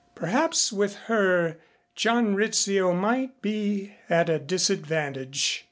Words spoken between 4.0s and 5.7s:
at a disadvantage.